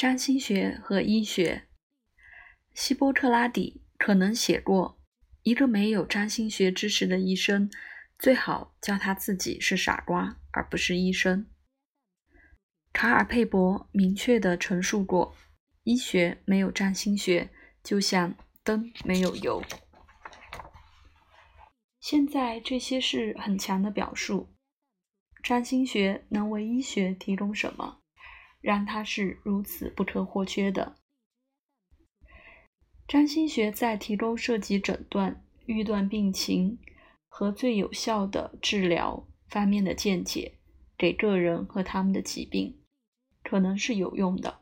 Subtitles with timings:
[0.00, 1.68] 占星学和医学，
[2.72, 4.98] 希波克拉底可能写过
[5.44, 7.70] ：“一个没有占星学知识的医生，
[8.18, 11.46] 最好叫他自己是傻瓜，而不是医生。”
[12.94, 15.36] 卡尔佩伯明确地陈述过
[15.84, 17.50] ：“医学没有占星学，
[17.84, 19.62] 就像灯没有油。”
[22.00, 24.48] 现在这些是很强的表述。
[25.42, 27.99] 占星学能为医学提供什么？
[28.60, 30.96] 让它是如此不可或缺的。
[33.08, 36.78] 占星学在提供涉及诊断、预断病情
[37.26, 40.58] 和最有效的治疗方面的见解，
[40.96, 42.80] 给个人和他们的疾病，
[43.42, 44.60] 可能是有用的。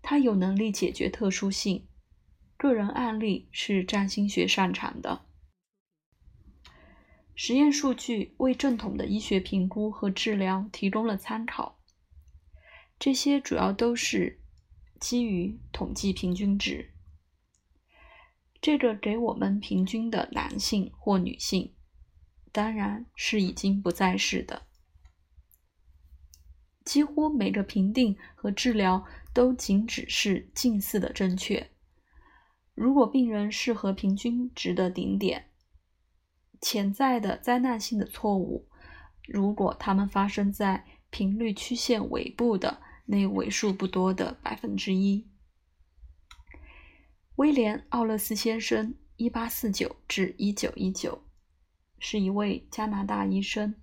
[0.00, 1.88] 它有能力解决特殊性
[2.56, 5.26] 个人案例，是占星学擅长的。
[7.34, 11.75] 实验数据为正统的医学评估和治疗提供了参考。
[12.98, 14.40] 这些主要都是
[14.98, 16.94] 基于统计平均值，
[18.60, 21.74] 这个给我们平均的男性或女性，
[22.52, 24.62] 当然是已经不再是的。
[26.86, 31.70] 几乎每个评定和治疗都仅只是近似的正确。
[32.74, 35.50] 如果病人适合平均值的顶点，
[36.62, 38.68] 潜在的灾难性的错误，
[39.28, 42.82] 如果它们发生在频率曲线尾部的。
[43.06, 45.26] 那为数不多的百分之一。
[47.36, 51.22] 威廉·奥勒斯先生（一八四九至一九一九）
[51.98, 53.74] 是一位加拿大医生，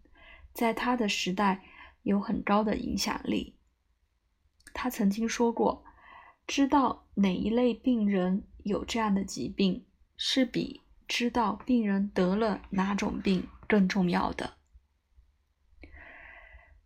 [0.53, 1.63] 在他的时代
[2.01, 3.55] 有很高的影响力。
[4.73, 5.85] 他曾经说过
[6.47, 9.85] ：“知道哪一类病人有这样的疾病，
[10.17, 14.57] 是比知道病人得了哪种病更重要的。”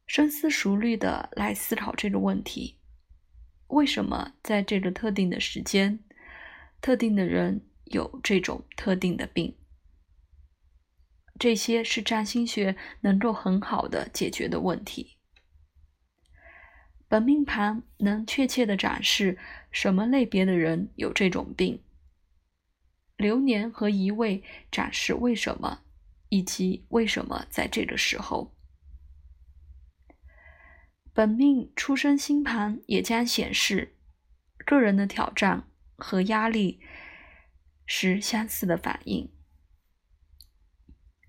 [0.08, 2.80] 深思熟虑的来思考这个问题：
[3.68, 6.00] 为什么在这个特定的时间，
[6.80, 9.54] 特定的人有这种特定的病？
[11.38, 15.18] 这些是占星学能够很好的解决的问题。
[17.10, 19.38] 本命盘能确切的展示
[19.72, 21.84] 什么类别的人有这种病，
[23.18, 24.42] 流年和移位
[24.72, 25.84] 展示为什么，
[26.30, 28.57] 以及为什么在这个时候。
[31.18, 33.96] 本命出生星盘也将显示
[34.64, 36.80] 个人的挑战和压力
[37.88, 39.28] 是相似的反应，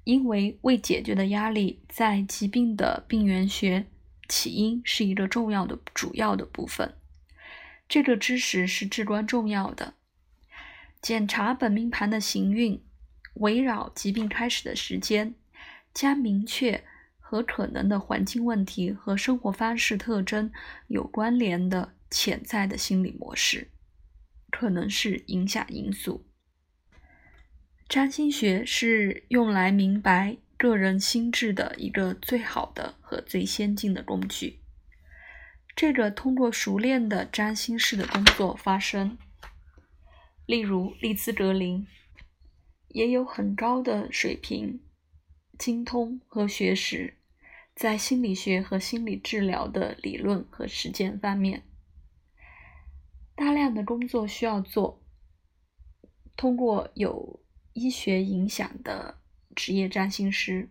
[0.05, 3.87] 因为未解决的压力在疾病的病原学
[4.29, 6.95] 起因是一个重要的主要的部分。
[7.89, 9.95] 这个知识是至关重要的。
[11.01, 12.85] 检查本命盘的行运，
[13.37, 15.35] 围绕疾病开始的时间，
[15.95, 16.85] 将明确。
[17.31, 20.51] 和可能的环境问题和生活方式特征
[20.87, 23.69] 有关联的潜在的心理模式，
[24.51, 26.25] 可能是影响因素。
[27.87, 34.61] 占星学是用来明白个人心智的一个最好的和最先进的工具。
[35.77, 39.19] 这个通过熟练的占星师的工作发生，
[40.47, 41.87] 例如利兹格林，
[42.89, 44.81] 也有很高的水平、
[45.59, 47.18] 精通和学识。
[47.79, 51.63] 在心理学和心理治疗的理论和实践方面，
[53.37, 55.01] 大量的工作需要做。
[56.35, 57.39] 通过有
[57.75, 59.21] 医学影响的
[59.55, 60.69] 职业占星师，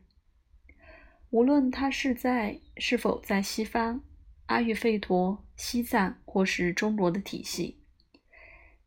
[1.30, 4.04] 无论他是在是否在西方、
[4.48, 7.80] 阿育吠陀、西藏或是中国的体系，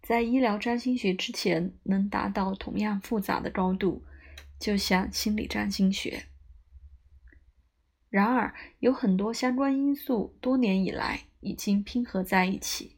[0.02, 4.04] 在医疗占星学之前能达到同样复杂的高度，
[4.58, 6.26] 就像心理占星学。
[8.10, 12.96] 然而，有很多相关因素多年以来已经拼合在一起。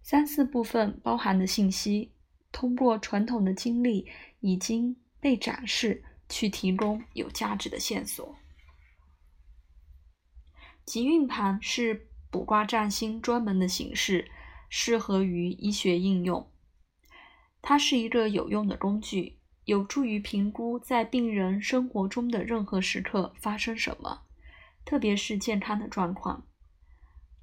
[0.00, 2.12] 三四部分包含的信息，
[2.52, 4.08] 通过传统的经历
[4.40, 8.36] 已经被展示，去提供有价值的线索。
[10.84, 14.30] 吉运盘是卜卦占星专门的形式，
[14.70, 16.48] 适合于医学应用。
[17.60, 19.37] 它是一个有用的工具。
[19.68, 24.22] 有助于评估在病人生活中的任何时刻发生什么，
[24.82, 26.46] 特别是健康的状况，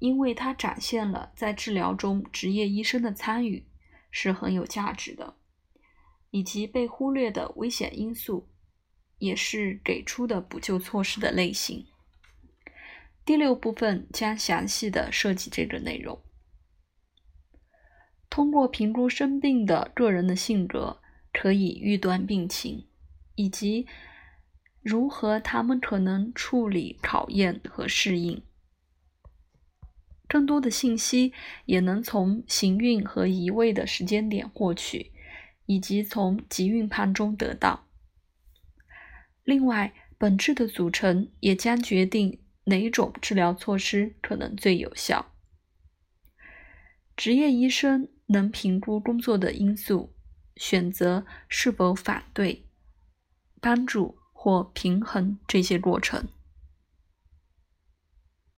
[0.00, 3.64] 因为它展现了在治疗中职业医生的参与
[4.10, 5.36] 是很有价值的，
[6.32, 8.48] 以及被忽略的危险因素，
[9.18, 11.86] 也是给出的补救措施的类型。
[13.24, 16.20] 第六部分将详细的涉及这个内容，
[18.28, 21.00] 通过评估生病的个人的性格。
[21.38, 22.86] 可以预断病情，
[23.34, 23.86] 以及
[24.80, 28.42] 如何他们可能处理考验和适应。
[30.26, 31.34] 更多的信息
[31.66, 35.12] 也能从行运和移位的时间点获取，
[35.66, 37.86] 以及从吉运盘中得到。
[39.44, 45.34] 另外，本质的组成也将决定哪种治疗措施可能最有效。
[47.14, 50.15] 职业医生能评估工作的因素，
[50.56, 52.64] 选择是否反对、
[53.60, 56.26] 帮助或平衡这些过程。